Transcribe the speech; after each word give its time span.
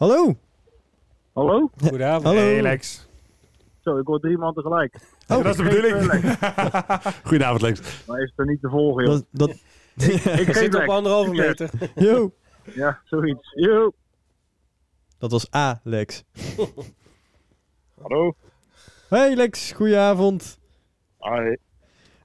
Hallo. 0.00 0.36
Hallo? 1.34 1.70
Goedenavond. 1.80 2.24
Hallo. 2.24 2.40
Hey 2.40 2.62
Lex. 2.62 3.08
Zo, 3.80 3.98
ik 3.98 4.06
hoor 4.06 4.20
drie 4.20 4.38
man 4.38 4.54
tegelijk. 4.54 4.94
Oh, 5.28 5.42
dat 5.42 5.46
is 5.46 5.56
de 5.56 5.62
bedoeling. 5.62 6.12
Goedenavond 7.28 7.62
Lex. 7.62 8.04
Maar 8.06 8.20
is 8.22 8.30
het 8.30 8.38
er 8.38 8.46
niet 8.46 8.60
te 8.60 8.68
volgen, 8.68 9.04
joh. 9.04 9.12
Dat, 9.12 9.24
dat, 9.30 9.50
Ik 10.40 10.54
zitten 10.54 10.64
op 10.66 10.72
Lex. 10.72 10.88
anderhalve 10.88 11.34
Succes. 11.34 11.70
meter. 11.70 11.90
yo. 12.06 12.32
Ja, 12.74 13.00
zoiets. 13.04 13.52
Yo. 13.54 13.92
dat 15.18 15.30
was 15.30 15.50
Alex. 15.50 16.24
Hallo. 18.00 18.34
Hey 19.08 19.34
Lex, 19.36 19.72
goedenavond. 19.72 20.58
Hoi. 21.16 21.56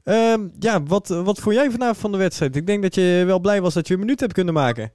Ehm, 0.03 0.47
ja, 0.59 0.83
wat, 0.83 1.07
wat 1.07 1.39
vond 1.39 1.55
jij 1.55 1.71
vanavond 1.71 1.97
van 1.97 2.11
de 2.11 2.17
wedstrijd? 2.17 2.55
Ik 2.55 2.67
denk 2.67 2.81
dat 2.81 2.95
je 2.95 3.23
wel 3.25 3.39
blij 3.39 3.61
was 3.61 3.73
dat 3.73 3.87
je 3.87 3.93
een 3.93 3.99
minuut 3.99 4.19
hebt 4.19 4.33
kunnen 4.33 4.53
maken. 4.53 4.91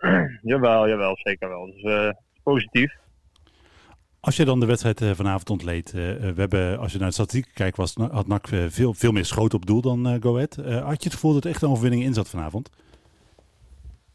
Jawel, 0.42 0.88
jawel, 0.88 1.16
zeker 1.16 1.48
wel. 1.48 1.66
Dus 1.66 1.82
eh, 1.82 2.10
positief. 2.42 2.96
Als 4.20 4.36
je 4.36 4.44
dan 4.44 4.60
de 4.60 4.66
wedstrijd 4.66 5.00
eh, 5.00 5.10
vanavond 5.10 5.50
ontleed, 5.50 5.86
eh, 5.88 5.94
we 5.94 6.34
hebben, 6.36 6.78
als 6.78 6.92
je 6.92 6.98
naar 6.98 7.06
de 7.08 7.14
statistieken 7.14 7.52
kijkt, 7.54 7.76
was, 7.76 7.94
had 7.94 8.26
NAC 8.26 8.46
veel, 8.68 8.94
veel 8.94 9.12
meer 9.12 9.24
schoten 9.24 9.58
op 9.58 9.66
doel 9.66 9.80
dan 9.80 10.22
Go 10.22 10.34
Ahead. 10.34 10.56
Eh, 10.56 10.84
had 10.84 11.02
je 11.02 11.08
het 11.08 11.12
gevoel 11.12 11.32
dat 11.32 11.44
er 11.44 11.50
echt 11.50 11.62
een 11.62 11.68
overwinning 11.68 12.02
in 12.02 12.14
zat 12.14 12.28
vanavond? 12.28 12.70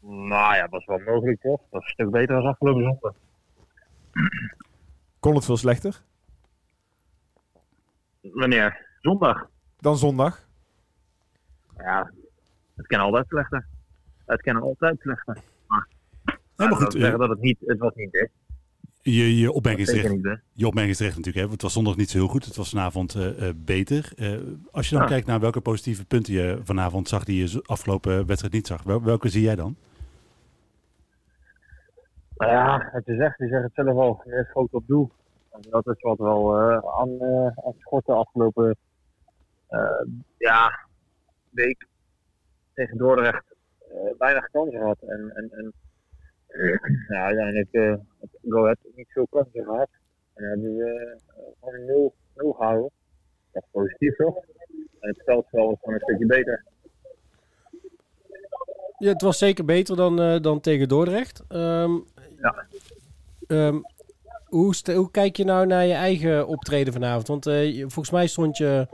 Nou 0.00 0.54
ja, 0.54 0.66
dat 0.66 0.80
is 0.80 0.86
wel 0.86 0.98
mogelijk 0.98 1.40
toch? 1.40 1.60
Dat 1.70 1.80
is 1.80 1.86
een 1.86 1.92
stuk 1.92 2.10
beter 2.10 2.36
dan 2.36 2.46
afgelopen 2.46 2.82
zondag. 2.82 3.14
Kon 5.20 5.34
het 5.34 5.44
veel 5.44 5.56
slechter 5.56 6.02
Wanneer? 8.20 8.86
Zondag. 9.00 9.48
dan 9.78 9.96
zondag? 9.96 10.46
Ja, 11.76 12.12
het 12.76 12.86
kan 12.86 13.00
altijd 13.00 13.26
slechter. 13.28 13.66
Het 14.26 14.42
kan 14.42 14.62
altijd 14.62 15.00
slechter. 15.00 15.38
Maar, 16.68 16.78
goed, 16.78 16.92
dat 16.92 16.92
zeggen 16.92 17.12
eh, 17.12 17.18
dat 17.18 17.28
het 17.28 17.40
niet, 17.40 17.58
het 17.64 17.78
was 17.78 17.94
niet 17.94 18.12
dicht. 18.12 18.30
Je, 19.02 19.38
je 19.38 19.52
opmerking 19.52 19.88
is 19.88 19.94
terecht. 19.94 20.40
Je 20.52 20.66
opmerking 20.66 20.92
is 20.92 20.96
terecht 20.96 21.16
natuurlijk. 21.16 21.34
Hè? 21.34 21.40
want 21.40 21.52
Het 21.52 21.62
was 21.62 21.72
zondag 21.72 21.96
niet 21.96 22.10
zo 22.10 22.18
heel 22.18 22.28
goed. 22.28 22.44
Het 22.44 22.56
was 22.56 22.68
vanavond 22.70 23.14
eh, 23.14 23.48
eh, 23.48 23.54
beter. 23.56 24.12
Als 24.70 24.88
je 24.88 24.94
dan 24.94 25.04
Ja. 25.04 25.10
kijkt 25.10 25.26
naar 25.26 25.40
welke 25.40 25.60
positieve 25.60 26.04
punten 26.04 26.32
je 26.32 26.60
vanavond 26.62 27.08
zag 27.08 27.24
die 27.24 27.48
je 27.50 27.62
afgelopen 27.66 28.26
wedstrijd 28.26 28.54
niet 28.54 28.66
zag. 28.66 28.82
Wel- 28.82 29.02
welke 29.02 29.28
zie 29.28 29.42
jij 29.42 29.54
dan? 29.54 29.76
Nou 32.36 32.52
ja, 32.52 32.88
het 32.92 33.08
is 33.08 33.18
echt, 33.18 33.38
je 33.38 33.48
zegt 33.48 33.62
het 33.62 33.72
zelf 33.74 33.96
al, 33.96 34.22
meer 34.24 34.46
schoten 34.50 34.78
op 34.78 34.86
doel. 34.86 35.10
En 35.52 35.60
dat 35.70 35.86
is 35.86 36.00
wat 36.00 36.18
wel 36.18 36.58
aan, 37.00 37.22
aan 37.64 37.74
schorten 37.78 38.16
afgelopen 38.16 38.76
ja, 40.38 40.86
week 41.50 41.86
tegen 42.74 42.98
Dordrecht 42.98 43.44
weinig 44.18 44.50
kansen 44.50 44.78
gehad. 44.78 44.98
En, 45.00 45.32
en, 45.34 45.50
en 45.52 45.72
ja, 47.08 47.24
uiteindelijk 47.24 47.68
heeft 47.72 48.38
Go 48.48 48.62
Ahead 48.62 48.78
niet 48.94 49.08
veel 49.12 49.26
kansen 49.30 49.64
gehad. 49.64 49.88
En 50.34 50.42
dan 50.44 50.50
hebben 50.50 50.76
we 50.76 51.18
eh, 51.26 51.42
gewoon 51.60 51.74
een 51.74 51.84
nul, 51.86 52.14
nul 52.36 52.52
gehouden. 52.52 52.90
Dat 53.52 53.62
is 53.62 53.68
positief 53.72 54.16
toch? 54.16 54.36
En 55.00 55.08
het 55.08 55.22
veldspel 55.24 55.66
was 55.66 55.78
gewoon 55.80 55.94
een 55.94 56.00
stukje 56.00 56.26
beter. 56.26 56.64
Ja, 58.98 59.08
het 59.12 59.22
was 59.22 59.38
zeker 59.38 59.64
beter 59.64 59.96
dan, 59.96 60.20
eh, 60.20 60.40
dan 60.40 60.60
tegen 60.60 60.88
Dordrecht. 60.88 61.42
Ehm, 61.48 61.92
Ja. 62.40 62.66
ehm, 63.46 63.78
hoe, 64.44 65.10
kijk 65.10 65.36
je 65.36 65.44
nou 65.44 65.66
naar 65.66 65.84
je 65.86 65.92
eigen 65.92 66.46
optreden 66.46 66.92
vanavond? 66.92 67.28
Want 67.28 67.46
eh, 67.46 67.80
volgens 67.80 68.10
mij 68.10 68.26
stond 68.26 68.56
je 68.56 68.86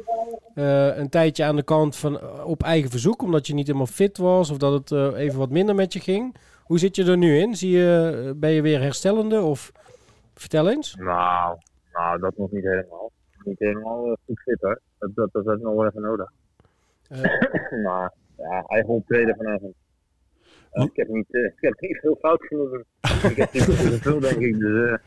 een 0.97 1.09
tijdje 1.09 1.45
aan 1.45 1.57
de 1.57 1.63
kant 1.63 1.97
van, 1.97 2.45
op 2.45 2.63
eigen 2.63 2.91
verzoek, 2.91 3.23
omdat 3.23 3.47
je 3.47 3.55
niet 3.55 3.67
helemaal 3.67 3.87
fit 3.87 4.17
was 4.19 4.51
of 4.51 4.57
dat 4.57 4.73
het 4.91 5.15
even 5.17 5.39
wat 5.39 5.51
minder 5.51 5.75
met 5.75 5.93
je 5.93 6.01
ging. 6.01 6.37
Hoe 6.71 6.79
zit 6.79 6.97
je 6.97 7.05
er 7.05 7.17
nu 7.17 7.39
in? 7.39 7.55
Zie 7.55 7.71
je, 7.71 8.23
eh, 8.27 8.31
ben 8.37 8.51
je 8.51 8.63
weer 8.63 8.81
herstellende? 8.81 9.41
Of 9.41 9.73
vertel 10.35 10.69
eens. 10.71 10.95
Nou, 10.95 11.57
nou, 11.93 12.21
dat 12.21 12.37
nog 12.37 12.51
niet 12.51 12.63
helemaal. 12.65 13.11
Niet 13.45 13.59
helemaal 13.59 14.05
eh, 14.07 14.13
goed 14.27 14.41
fit 14.41 14.61
hoor. 14.61 14.81
Dat, 14.99 15.11
dat, 15.15 15.29
dat 15.33 15.57
is 15.57 15.63
nog 15.63 15.75
wel 15.75 15.87
even 15.87 16.03
nodig. 16.03 16.31
Eh, 17.09 17.21
maar 17.85 18.13
ja, 18.37 18.65
eigen 18.67 18.89
optreden 18.95 19.37
vanavond. 19.37 19.75
Ik, 20.73 20.91
heb 20.93 21.09
niet, 21.09 21.27
ik 21.29 21.55
heb 21.61 21.81
niet 21.81 21.99
veel 22.01 22.17
fout 22.21 22.43
genomen. 22.47 22.85
ik 23.31 23.37
heb 23.37 23.53
niet 23.53 23.63
veel, 24.03 24.21
denk 24.31 24.37
ik. 24.39 24.59
Dus, 24.59 24.99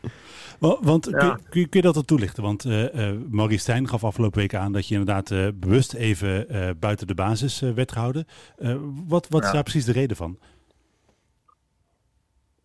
Wa- 0.58 0.78
Want 0.80 1.04
Ja. 1.04 1.18
kun, 1.18 1.26
je- 1.28 1.48
kun, 1.48 1.60
je, 1.60 1.68
kun 1.68 1.80
je 1.80 1.86
dat 1.86 1.94
dan 1.94 2.04
toelichten? 2.04 2.42
Want 2.42 2.64
eh 2.64 3.08
eh 3.10 3.16
Maurice 3.30 3.60
Stijn 3.60 3.88
gaf 3.88 4.04
afgelopen 4.04 4.40
week 4.40 4.54
aan 4.54 4.72
dat 4.72 4.88
je 4.88 4.94
inderdaad 4.96 5.30
eh, 5.30 5.48
bewust 5.54 5.94
even 5.94 6.48
eh, 6.48 6.70
buiten 6.78 7.06
de 7.06 7.14
basis 7.14 7.62
eh, 7.62 7.70
werd 7.70 7.92
gehouden. 7.92 8.24
Eh, 8.56 8.76
wat 9.06 9.28
wat 9.28 9.44
is 9.44 9.50
daar 9.52 9.62
precies 9.62 9.84
de 9.84 9.92
reden 9.92 10.16
van? 10.16 10.38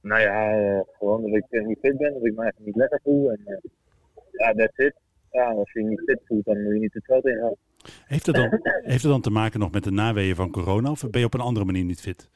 Nou 0.02 0.22
ja, 0.22 0.52
eh, 0.52 0.82
gewoon 0.98 1.22
dat 1.22 1.36
ik 1.36 1.46
eh, 1.50 1.66
niet 1.66 1.80
fit 1.80 1.98
ben, 1.98 2.14
dat 2.14 2.26
ik 2.26 2.36
me 2.36 2.42
eigenlijk 2.42 2.66
niet 2.66 2.76
lekker 2.76 3.00
voel. 3.04 3.32
En 3.32 3.42
eh, 3.46 3.58
ja, 4.32 4.54
that's 4.54 4.78
it. 4.78 4.94
Ja, 5.32 5.52
als 5.52 5.72
je 5.72 5.80
je 5.80 5.88
niet 5.88 6.02
fit 6.06 6.20
voelt, 6.26 6.46
dan 6.46 6.64
moet 6.64 6.74
je 6.74 6.80
niet 6.80 6.94
het 6.94 7.06
veld 7.06 7.26
ingaan. 7.26 7.56
Heeft 8.06 8.26
het, 8.26 8.36
dan, 8.36 8.60
heeft 8.64 9.04
het 9.04 9.12
dan 9.12 9.22
te 9.22 9.30
maken 9.30 9.60
nog 9.60 9.72
met 9.72 9.84
de 9.84 9.92
naweeën 9.92 10.36
van 10.36 10.52
corona 10.52 10.92
of 10.92 11.10
ben 11.10 11.20
je 11.20 11.26
op 11.26 11.34
een 11.34 11.40
andere 11.40 11.66
manier 11.66 11.84
niet 11.84 12.02
fit? 12.02 12.30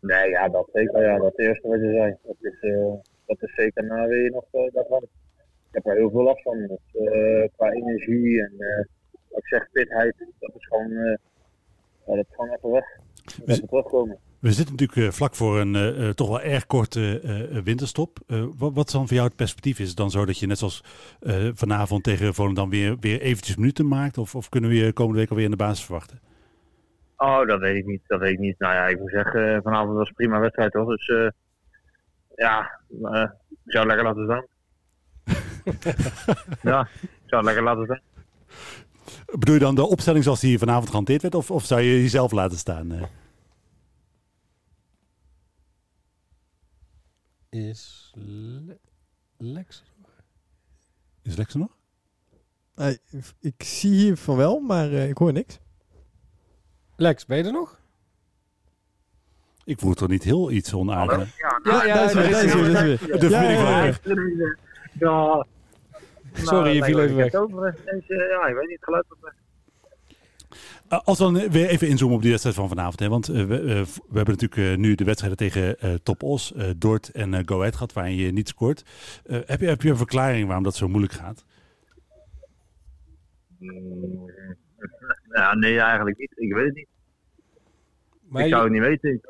Nee, 0.00 0.30
ja, 0.30 0.48
dat 0.48 0.68
zeker. 0.72 1.02
Ja, 1.02 1.18
dat 1.18 1.38
eerste 1.38 1.68
wat 1.68 1.80
je 1.80 1.90
zei. 1.92 2.16
Dat 2.22 2.36
is, 2.40 2.60
dat 3.26 3.42
is 3.42 3.54
zeker 3.54 3.84
na 3.84 4.06
weer 4.06 4.30
nog 4.30 4.44
uh, 4.52 4.72
daarvan. 4.72 5.02
Ik 5.02 5.82
heb 5.82 5.86
er 5.86 5.96
heel 5.96 6.10
veel 6.10 6.22
last 6.22 6.42
van. 6.42 6.58
Dus, 6.58 7.50
qua 7.56 7.70
energie 7.70 8.42
en 8.42 8.52
wat 9.28 9.38
ik 9.38 9.46
zeg, 9.46 9.68
fitheid. 9.72 10.14
Dat 10.38 10.54
is 10.56 10.66
gewoon, 10.66 10.90
ja, 12.06 12.14
dat 12.14 12.26
is 12.28 12.34
gewoon 12.34 12.50
even 12.50 12.70
weg. 12.70 12.98
Dat 13.38 13.48
even 13.48 13.68
terugkomen. 13.68 14.18
We 14.44 14.52
zitten 14.52 14.74
natuurlijk 14.76 15.08
uh, 15.08 15.12
vlak 15.12 15.34
voor 15.34 15.60
een 15.60 15.74
uh, 15.74 16.08
toch 16.08 16.28
wel 16.28 16.40
erg 16.40 16.66
korte 16.66 17.20
uh, 17.22 17.62
winterstop. 17.62 18.18
wat, 18.58 18.74
wat 18.74 18.90
dan 18.90 19.06
voor 19.06 19.16
jou 19.16 19.26
het 19.26 19.36
perspectief? 19.36 19.78
Is 19.78 19.88
het 19.88 19.96
dan 19.96 20.10
zo 20.10 20.24
dat 20.24 20.38
je 20.38 20.46
net 20.46 20.58
zoals 20.58 20.84
vanavond 21.54 22.04
tegen 22.04 22.34
Volendam 22.34 22.70
weer, 22.70 22.96
weer 23.00 23.20
eventjes 23.20 23.56
minuten 23.56 23.88
maakt? 23.88 24.18
Of, 24.18 24.34
of 24.34 24.48
kunnen 24.48 24.70
we 24.70 24.76
je 24.76 24.92
komende 24.92 25.18
week 25.20 25.30
alweer 25.30 25.44
in 25.44 25.50
de 25.50 25.56
basis 25.56 25.84
verwachten? 25.84 26.20
Oh, 27.16 27.46
dat 27.46 27.60
weet 27.60 27.76
ik 27.76 27.86
niet. 27.86 28.00
Dat 28.06 28.20
weet 28.20 28.32
ik 28.32 28.38
niet. 28.38 28.58
Nou 28.58 28.74
ja, 28.74 28.86
ik 28.86 28.98
moet 28.98 29.10
zeggen, 29.10 29.62
vanavond 29.62 29.96
was 29.96 30.08
een 30.08 30.14
prima 30.14 30.40
wedstrijd 30.40 30.72
toch. 30.72 30.88
Dus 30.88 31.32
ja, 32.36 32.80
ik 33.64 33.72
zou 33.72 33.88
het 33.88 33.96
lekker 33.96 34.04
laten 34.04 34.24
staan. 34.24 34.46
ja, 36.72 36.88
ik 37.02 37.26
zou 37.26 37.36
het 37.36 37.44
lekker 37.44 37.62
laten 37.62 37.84
staan. 37.84 38.00
Bedoel 39.38 39.54
je 39.54 39.60
dan 39.60 39.74
de 39.74 39.86
opstelling 39.86 40.24
zoals 40.24 40.40
die 40.40 40.58
vanavond 40.58 40.88
gehanteerd 40.88 41.22
werd? 41.22 41.34
Of, 41.34 41.50
of 41.50 41.64
zou 41.64 41.80
je 41.80 42.00
jezelf 42.02 42.32
laten 42.32 42.58
staan? 42.58 42.92
Is 47.54 48.10
Le 48.14 48.78
Lex 49.38 49.84
Is 51.22 51.36
Lex 51.36 51.52
er 51.52 51.58
nog? 51.58 51.76
Uh, 52.76 52.88
ik 53.40 53.62
zie 53.62 53.92
hier 53.92 54.16
van 54.16 54.36
wel, 54.36 54.60
maar 54.60 54.90
uh, 54.90 55.08
ik 55.08 55.18
hoor 55.18 55.32
niks. 55.32 55.60
Lex, 56.96 57.26
ben 57.26 57.36
je 57.36 57.44
er 57.44 57.52
nog? 57.52 57.80
Ik 59.64 59.78
voel 59.78 59.94
toch 59.94 60.08
niet 60.08 60.22
heel 60.22 60.50
iets 60.50 60.74
onaardig. 60.74 61.36
Ja, 61.38 61.60
ja, 61.64 61.84
ja, 61.84 61.94
dat. 61.94 62.14
Dat. 64.98 65.46
De. 66.32 66.42
Sorry, 66.42 66.70
je 66.70 66.84
viel 66.84 67.00
even 67.00 67.16
weg. 67.16 67.32
Ja, 67.32 68.46
ik 68.46 68.54
weet 68.54 68.68
niet, 68.68 68.84
geluid 68.84 69.04
op 69.12 69.18
Uh, 69.22 69.30
als 70.88 71.18
we 71.18 71.24
dan 71.24 71.50
weer 71.50 71.68
even 71.68 71.88
inzoomen 71.88 72.16
op 72.16 72.22
die 72.22 72.30
wedstrijd 72.30 72.56
van 72.56 72.68
vanavond. 72.68 73.00
Hè? 73.00 73.08
Want 73.08 73.30
uh, 73.30 73.44
we, 73.44 73.62
uh, 73.62 73.82
we, 74.08 74.16
hebben 74.16 74.36
natuurlijk 74.38 74.78
nu 74.78 74.94
de 74.94 75.04
wedstrijden 75.04 75.38
tegen 75.38 75.76
Top 76.02 76.22
Os, 76.22 76.54
Dort 76.76 77.08
en 77.08 77.48
Go 77.48 77.58
Ahead 77.58 77.74
gehad, 77.74 77.92
waarin 77.92 78.16
je 78.16 78.32
niet 78.32 78.48
scoort. 78.48 78.84
heb, 79.24 79.60
je, 79.60 79.66
heb 79.66 79.82
je 79.82 79.90
een 79.90 79.96
verklaring 79.96 80.46
waarom 80.46 80.64
dat 80.64 80.76
zo 80.76 80.88
moeilijk 80.88 81.12
gaat? 81.12 81.44
Mm, 83.58 84.30
ja, 85.36 85.54
nee, 85.54 85.80
eigenlijk 85.80 86.18
niet. 86.18 86.32
Ik 86.36 86.54
weet 86.54 86.66
het 86.66 86.74
niet. 86.74 86.88
Maar 88.28 88.42
ik 88.42 88.48
je... 88.48 88.54
zou 88.54 88.64
het 88.64 88.72
niet 88.72 88.82
weten. 88.82 89.12
Ik, 89.12 89.28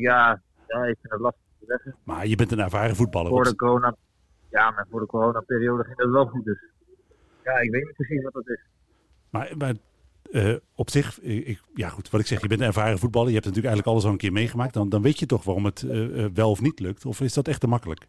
ja, 0.00 0.42
ja, 0.68 0.84
ik 0.84 0.96
vind 1.00 1.12
het 1.12 1.20
lastig 1.20 1.42
te 1.58 1.64
zeggen. 1.66 1.96
Maar 2.04 2.26
je 2.26 2.36
bent 2.36 2.52
een 2.52 2.60
ervaren 2.60 2.96
voetballer. 2.96 3.30
Voor 3.30 3.44
de 3.44 3.56
corona, 3.56 3.96
ja, 4.50 4.70
maar 4.70 4.86
voor 4.90 5.00
de 5.00 5.06
coronaperiode 5.06 5.84
ging 5.84 5.98
het 5.98 6.10
wel 6.10 6.26
goed. 6.26 6.44
Dus 6.44 6.58
ja, 7.44 7.58
ik 7.58 7.70
weet 7.70 7.84
niet 7.84 7.94
precies 7.94 8.22
wat 8.22 8.32
dat 8.32 8.48
is. 8.48 8.60
Maar, 9.30 9.54
maar 9.56 9.74
uh, 10.30 10.56
op 10.74 10.90
zich, 10.90 11.20
ik, 11.20 11.60
ja 11.74 11.88
goed, 11.88 12.10
wat 12.10 12.20
ik 12.20 12.26
zeg, 12.26 12.40
je 12.40 12.48
bent 12.48 12.60
een 12.60 12.66
ervaren 12.66 12.98
voetballer. 12.98 13.28
Je 13.28 13.34
hebt 13.34 13.46
natuurlijk 13.46 13.74
eigenlijk 13.74 13.94
alles 13.96 14.04
al 14.04 14.12
een 14.12 14.24
keer 14.24 14.32
meegemaakt. 14.32 14.74
Dan, 14.74 14.88
dan 14.88 15.02
weet 15.02 15.18
je 15.18 15.26
toch 15.26 15.44
waarom 15.44 15.64
het 15.64 15.82
uh, 15.82 16.26
wel 16.34 16.50
of 16.50 16.60
niet 16.60 16.80
lukt. 16.80 17.06
Of 17.06 17.20
is 17.20 17.34
dat 17.34 17.48
echt 17.48 17.60
te 17.60 17.66
makkelijk? 17.66 18.06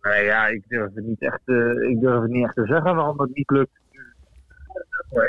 Nee, 0.00 0.24
ja, 0.24 0.46
ik 0.46 0.68
durf 0.68 0.94
het 0.94 1.04
niet 1.04 1.22
echt, 1.22 1.48
ik 1.88 2.00
durf 2.00 2.22
het 2.22 2.30
niet 2.30 2.44
echt 2.44 2.54
te 2.54 2.66
zeggen 2.66 2.94
waarom 2.94 3.20
het 3.20 3.34
niet 3.34 3.50
lukt. 3.50 3.80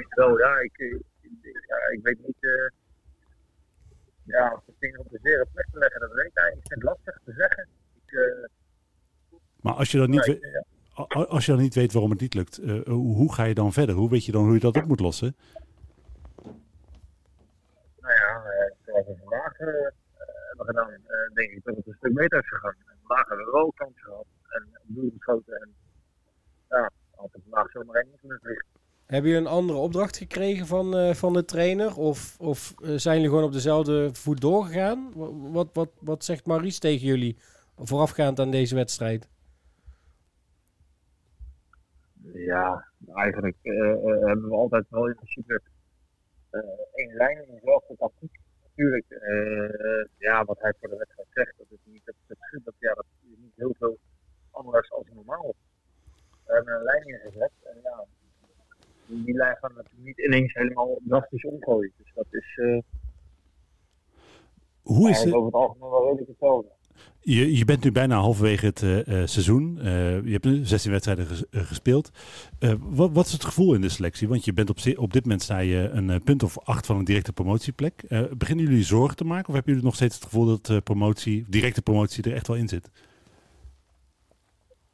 Wel, 0.10 0.40
ja, 0.40 0.60
ik, 0.60 0.78
ja, 1.68 1.78
ik 1.92 2.00
weet 2.02 2.20
niet. 2.26 2.38
ja, 4.24 4.54
of 4.54 4.66
het 4.66 4.76
dingen 4.80 5.00
op 5.00 5.10
de 5.10 5.20
zere 5.22 5.48
plek 5.54 5.68
te 5.72 5.78
leggen, 5.78 6.00
dat 6.00 6.14
weet 6.14 6.26
ik 6.26 6.38
eigenlijk. 6.38 6.66
Ik 6.66 6.72
vind 6.72 6.82
het 6.82 6.90
lastig 6.90 7.22
te 7.26 7.34
zeggen. 7.34 7.68
Ik, 8.06 8.50
maar 9.62 9.74
als 9.74 9.92
je 9.92 9.98
dan 9.98 10.10
niet. 10.10 10.26
Ja 10.26 10.64
als 11.28 11.46
je 11.46 11.52
dan 11.52 11.62
niet 11.62 11.76
weet 11.76 11.92
waarom 11.94 12.12
het 12.12 12.20
niet 12.22 12.34
lukt, 12.34 12.60
uh, 12.62 12.84
hoe 12.88 13.34
ga 13.34 13.44
je 13.44 13.54
dan 13.54 13.74
verder? 13.74 13.96
Hoe 13.96 14.10
weet 14.10 14.26
je 14.26 14.32
dan 14.32 14.44
hoe 14.44 14.54
je 14.54 14.60
dat 14.60 14.76
op 14.78 14.86
moet 14.86 15.00
lossen? 15.00 15.36
Nou 18.02 18.14
ja, 18.14 18.36
uh, 18.38 18.72
zoals 18.86 19.06
we 19.08 19.16
vandaag 19.24 19.60
uh, 19.60 19.68
hebben 20.48 20.66
gedaan. 20.66 20.90
eh, 20.90 21.34
denk 21.34 21.50
ik 21.52 21.64
dat 21.64 21.76
het 21.76 21.88
een 21.88 21.94
stuk 21.98 22.14
beter 22.14 22.40
is 22.40 22.48
gegaan. 22.50 22.76
En 22.88 22.96
vandaag 23.08 23.28
hebben 23.28 23.46
we 23.46 23.52
wel 23.52 23.72
kansen 23.76 24.02
gehad 24.04 24.26
en 24.50 24.68
doel 24.84 25.12
geschoten. 25.18 25.54
En 25.62 25.70
ja, 26.70 26.92
had 27.16 27.30
het 27.32 27.42
vandaag 27.50 27.72
zomaar 27.72 27.96
één 27.96 28.08
niet 28.12 28.22
liggen. 28.44 28.66
Hebben 29.06 29.30
jullie 29.32 29.46
een 29.46 29.52
andere 29.54 29.80
opdracht 29.80 30.18
gekregen 30.18 30.66
van, 30.68 30.96
eh, 30.98 31.14
van 31.14 31.34
de 31.34 31.46
trainer? 31.46 31.98
Of, 31.98 32.36
of 32.40 32.74
eh, 32.84 32.90
zijn 32.96 33.16
jullie 33.16 33.30
gewoon 33.30 33.46
op 33.46 33.52
dezelfde 33.54 34.10
voet 34.14 34.42
doorgegaan? 34.42 35.12
Wa- 35.16 35.52
Wat, 35.52 35.70
wat, 35.74 35.90
wat 36.00 36.24
zegt 36.26 36.46
Maurice 36.46 36.80
tegen 36.80 37.08
jullie 37.08 37.38
voorafgaand 37.78 38.40
aan 38.40 38.52
deze 38.52 38.76
wedstrijd? 38.76 39.28
Ja, 42.34 42.88
eigenlijk 43.14 43.58
eh, 43.62 43.92
eh, 43.92 44.26
hebben 44.26 44.50
we 44.50 44.56
altijd 44.56 44.86
wel 44.90 45.08
in 45.08 45.16
principe 45.16 45.62
eh, 46.50 46.60
één 46.94 47.14
lijn 47.14 47.38
in 47.48 47.54
dezelfde 47.54 47.96
tactiek. 47.98 48.40
Natuurlijk, 48.64 49.06
ja, 50.18 50.46
wat 50.46 50.62
hij 50.62 50.74
voor 50.80 50.90
de 50.90 50.96
wedstrijd 50.96 51.28
zegt, 51.32 51.58
dat 51.58 51.68
is 51.70 51.80
niet 51.84 52.02
dat, 52.06 52.16
dat, 52.28 52.38
dat, 52.64 52.74
ja, 52.80 52.94
dat 52.94 53.06
is 53.22 53.38
niet 53.38 53.56
heel 53.56 53.76
veel 53.78 53.98
anders 54.52 54.92
als 54.92 55.08
normaal. 55.14 55.56
We 56.46 56.54
hebben 56.54 56.74
een 56.74 56.84
lijn 56.84 57.04
ingezet 57.04 57.52
en 57.64 57.82
ja, 57.84 58.06
die, 59.06 59.36
lijn 59.36 59.58
gaan 59.58 59.70
we 59.70 59.76
natuurlijk 59.76 60.06
niet 60.06 60.26
ineens 60.26 60.54
helemaal 60.54 61.00
drastisch 61.04 61.46
omgooien. 61.46 61.92
Dus 61.98 62.12
dat 62.14 62.28
is 62.30 62.60
Hoe 64.82 65.10
is 65.10 65.24
het? 65.24 65.34
over 65.34 65.46
het 65.46 65.56
algemeen 65.56 65.90
wel 65.90 66.04
redelijk 66.04 66.28
hetzelfde. 66.28 66.70
Je, 67.28 67.58
je 67.58 67.66
bent 67.66 67.84
nu 67.84 67.92
bijna 67.92 68.16
halverwege 68.16 68.66
het 68.66 68.82
eh, 68.82 69.00
eh, 69.00 69.28
seizoen. 69.28 69.80
Eh, 69.80 70.24
je 70.24 70.32
hebt 70.32 70.44
nu 70.46 70.66
16 70.66 70.92
wedstrijden 70.92 71.26
ges- 71.26 71.44
gespeeld. 71.52 72.12
Wat, 72.80 73.12
wat 73.12 73.26
is 73.26 73.32
het 73.32 73.46
gevoel 73.46 73.74
in 73.74 73.82
de 73.82 73.90
selectie? 73.90 74.28
Want 74.28 74.46
je 74.46 74.54
bent 74.54 74.70
op, 74.70 74.78
op 74.96 75.14
dit 75.14 75.24
moment 75.24 75.42
sta 75.42 75.58
je 75.58 75.90
een 75.90 76.24
punt 76.24 76.44
of 76.44 76.60
acht 76.60 76.86
van 76.86 76.98
een 76.98 77.04
directe 77.06 77.34
promotieplek. 77.34 78.04
Beginnen 78.38 78.66
jullie 78.66 78.84
zorgen 78.84 79.16
te 79.18 79.24
maken? 79.24 79.48
Of 79.48 79.54
hebben 79.54 79.72
jullie 79.72 79.88
nog 79.88 79.96
steeds 79.96 80.16
het 80.16 80.24
gevoel 80.24 80.60
dat 80.60 80.84
promotie, 80.84 81.46
directe 81.48 81.82
promotie 81.82 82.24
er 82.24 82.34
echt 82.34 82.48
wel 82.48 82.58
in 82.58 82.68
zit? 82.68 82.92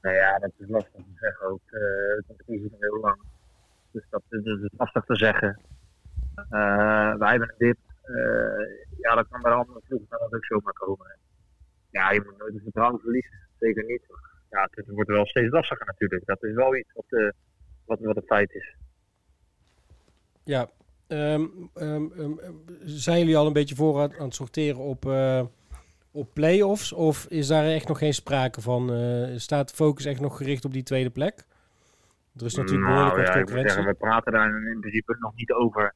Nou 0.01 0.15
ja, 0.15 0.39
dat 0.39 0.51
is 0.57 0.69
lastig 0.69 0.91
te 0.93 1.17
zeggen 1.19 1.47
ook. 1.49 1.61
de 1.69 2.23
competitie 2.27 2.65
is 2.65 2.79
heel 2.79 2.99
lang. 2.99 3.19
Dus 3.91 4.03
dat 4.09 4.21
is, 4.29 4.69
lastig 4.77 5.03
te 5.05 5.15
zeggen. 5.15 5.59
Wij 6.49 7.29
hebben. 7.29 7.77
Eh, 8.01 8.67
ja, 8.97 9.15
dat 9.15 9.27
kan 9.29 9.41
bij 9.41 9.51
de 9.51 9.57
andere 9.57 9.81
ploegen 9.87 10.21
ook 10.21 10.45
zomaar 10.45 10.73
komen. 10.73 11.15
Ja, 11.91 12.11
je 12.11 12.21
moet 12.25 12.37
nooit 12.37 12.53
het 12.53 12.63
vertrouwen 12.63 12.99
verliezen. 12.99 13.31
Zeker 13.59 13.85
niet. 13.85 14.01
Ja, 14.49 14.69
het 14.71 14.87
wordt 14.87 15.09
wel 15.09 15.25
steeds 15.25 15.51
lastiger 15.51 15.85
natuurlijk. 15.85 16.25
Dat 16.25 16.43
is 16.43 16.53
wel 16.53 16.75
iets 16.75 16.93
wat, 16.93 17.05
eh, 17.09 17.29
wat, 17.85 17.99
wat 17.99 18.15
een 18.15 18.23
feit 18.25 18.53
is. 18.53 18.75
Ja, 20.43 20.69
ehm, 21.07 21.45
ehm, 21.73 22.05
ehm, 22.11 22.31
zijn 22.83 23.19
jullie 23.19 23.37
al 23.37 23.47
een 23.47 23.53
beetje 23.53 23.75
voor 23.75 24.01
aan, 24.01 24.25
het 24.25 24.35
sorteren 24.35 24.81
op, 24.81 25.05
eh, 25.05 25.45
op 26.11 26.33
play-offs? 26.33 26.93
Of 26.93 27.25
is 27.25 27.47
daar 27.47 27.65
echt 27.65 27.87
nog 27.87 27.97
geen 27.97 28.13
sprake 28.13 28.61
van? 28.61 28.93
Eh, 28.93 29.37
staat 29.37 29.69
de 29.69 29.75
focus 29.75 30.05
echt 30.05 30.19
nog 30.19 30.37
gericht 30.37 30.65
op 30.65 30.73
die 30.73 30.83
tweede 30.83 31.09
plek? 31.09 31.45
Er 32.35 32.45
is 32.45 32.55
natuurlijk 32.55 32.87
behoorlijk 32.87 33.15
nou, 33.15 33.25
wat 33.25 33.33
ja, 33.33 33.39
concurrentie. 33.39 33.73
zeggen, 33.73 33.93
we 33.93 33.99
praten 33.99 34.31
daar 34.31 34.67
in 34.67 34.79
principe 34.79 35.15
nog 35.19 35.35
niet 35.35 35.51
over. 35.51 35.93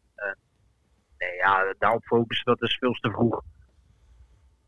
Nee, 1.18 1.36
ja, 1.36 1.74
daarop 1.78 2.04
focussen, 2.04 2.46
dat 2.46 2.62
is 2.62 2.78
veel 2.78 2.94
te 2.94 3.12
vroeg. 3.12 3.44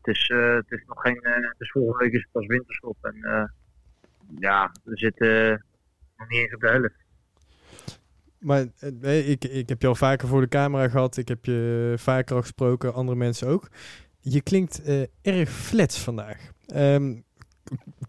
Het 0.08 0.16
is, 0.16 0.28
eh, 0.28 0.54
het 0.54 0.70
is 0.70 0.84
nog 0.86 1.00
geen. 1.00 1.20
eh, 1.22 1.32
het 1.34 1.54
is 1.60 1.70
volgende 1.70 2.04
week 2.04 2.12
is 2.12 2.22
het 2.22 2.32
pas 2.32 2.46
winterstop. 2.46 2.96
En 3.02 3.14
eh, 3.22 3.44
ja, 4.38 4.72
we 4.84 4.96
zitten 4.96 5.64
nog 6.16 6.28
niet 6.28 6.38
eens 6.38 6.54
op 6.54 6.60
de 6.60 6.68
helft. 6.68 6.94
Maar 8.38 8.66
ik, 9.14 9.44
ik 9.44 9.68
heb 9.68 9.82
je 9.82 9.88
al 9.88 9.94
vaker 9.94 10.28
voor 10.28 10.40
de 10.40 10.48
camera 10.48 10.88
gehad. 10.88 11.16
Ik 11.16 11.28
heb 11.28 11.44
je 11.44 11.94
vaker 11.96 12.34
al 12.34 12.40
gesproken, 12.40 12.94
andere 12.94 13.18
mensen 13.18 13.48
ook. 13.48 13.68
Je 14.20 14.42
klinkt 14.42 14.82
erg 15.22 15.50
flats 15.50 16.04
vandaag. 16.04 16.50
Ehm, 16.66 17.20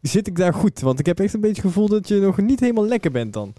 zit 0.02 0.28
ik 0.28 0.36
daar 0.36 0.54
goed? 0.54 0.80
Want 0.80 1.00
ik 1.00 1.06
heb 1.06 1.20
echt 1.20 1.34
een 1.34 1.42
beetje 1.42 1.62
het 1.62 1.72
gevoel 1.72 1.88
dat 1.88 2.08
je 2.08 2.20
nog 2.20 2.38
niet 2.38 2.60
helemaal 2.60 2.88
lekker 2.88 3.12
bent 3.12 3.34
dan. 3.34 3.54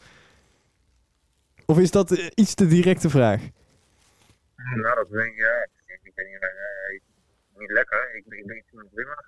Of 1.67 1.79
is 1.79 1.91
dat 1.91 2.11
iets 2.35 2.55
te 2.55 2.67
directe 2.67 3.11
vraag? 3.11 3.41
Nou, 4.57 4.95
dat 4.95 5.11
denk 5.11 5.33
ik, 5.33 5.39
ja. 5.39 5.69
Ik, 5.87 6.01
ik 6.03 6.15
ben 6.15 6.27
niet, 6.27 6.43
eh, 6.43 7.01
niet 7.71 7.79
lekker. 7.79 8.15
Ik, 8.17 8.25
ik 8.39 8.47
ben 8.47 8.57
niet 8.57 8.91
prima. 8.95 9.25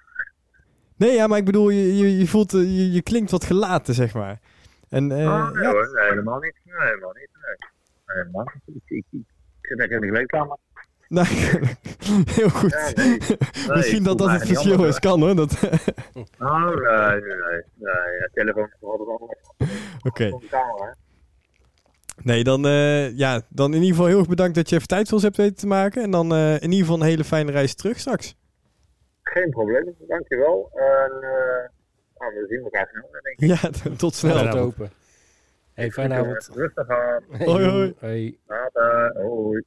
Nee, 0.96 1.12
ja, 1.12 1.26
maar 1.26 1.38
ik 1.38 1.44
bedoel, 1.44 1.70
je, 1.70 1.96
je, 1.96 2.18
je 2.18 2.26
voelt, 2.26 2.54
eh, 2.54 2.60
je, 2.60 2.92
je 2.92 3.02
klinkt 3.02 3.30
wat 3.30 3.44
gelaten, 3.44 3.94
zeg 3.94 4.14
maar. 4.14 4.40
En 4.88 5.12
eh, 5.12 5.18
oh, 5.26 5.50
nee 5.50 5.62
ja, 5.62 5.70
hoor, 5.70 5.90
nee, 5.94 6.08
helemaal 6.08 6.38
niet. 6.40 6.54
Nee, 6.64 6.86
helemaal 6.86 7.12
niet. 7.12 7.28
Nee. 7.32 7.70
Helemaal 8.06 8.50
niet. 8.54 8.76
Ik, 8.76 8.82
ik, 8.98 9.04
ik, 9.10 9.20
ik 9.60 9.66
zit 9.68 9.78
lekker 9.78 9.96
in 9.96 10.02
de 10.02 10.08
kleedkamer. 10.12 10.56
nou, 11.08 11.26
heel 12.38 12.48
goed. 12.48 12.70
Ja, 12.70 13.02
nee. 13.02 13.18
Nee, 13.18 13.76
Misschien 13.76 14.02
dat 14.02 14.18
dat 14.18 14.30
het 14.30 14.46
verschil 14.46 14.84
is, 14.84 14.98
kan 14.98 15.20
hoor. 15.20 15.34
Dat, 15.36 15.52
Oh, 16.38 16.66
nee, 16.66 17.20
nee, 17.20 17.20
nee. 17.20 17.62
nee. 17.74 18.18
Ja, 18.20 18.28
telefoon 18.32 18.64
is 18.64 18.82
altijd 18.82 19.08
anders. 19.08 19.40
Oké. 20.02 20.38
Nee, 22.24 22.44
dan, 22.44 22.66
eh, 22.66 23.16
ja, 23.16 23.40
dan 23.48 23.74
in 23.74 23.80
ieder 23.80 23.88
geval 23.88 24.06
heel 24.06 24.18
erg 24.18 24.28
bedankt 24.28 24.54
dat 24.54 24.68
je 24.68 24.76
even 24.76 24.88
tijd 24.88 25.04
voor 25.04 25.14
ons 25.14 25.22
hebt 25.22 25.36
weten 25.36 25.56
te 25.56 25.66
maken. 25.66 26.02
En 26.02 26.10
dan 26.10 26.32
eh, 26.32 26.54
in 26.54 26.70
ieder 26.70 26.78
geval 26.78 27.00
een 27.00 27.06
hele 27.06 27.24
fijne 27.24 27.50
reis 27.50 27.74
terug 27.74 27.98
straks. 27.98 28.36
Geen 29.22 29.50
probleem, 29.50 29.94
dankjewel. 30.08 30.70
En 30.74 31.12
uh, 31.14 31.68
nou, 32.18 32.34
we 32.34 32.44
zien 32.48 32.62
elkaar 32.62 32.88
snel, 32.90 33.08
denk 33.22 33.26
ik. 33.26 33.80
Ja, 33.82 33.90
tot 33.96 34.14
snel. 34.14 34.36
Fijne 34.36 34.58
open. 34.58 34.90
Hey, 35.74 35.90
fijne 35.90 36.14
avond. 36.14 36.50
Rustig 36.54 36.88
aan. 36.88 37.22
Hey, 37.30 37.46
Hoi, 37.46 37.68
hoi. 37.68 37.94
Hey. 37.98 38.38
Later. 38.46 39.12
Hoi. 39.22 39.64